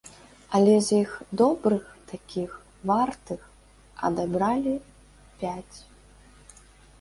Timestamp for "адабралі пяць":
4.09-5.77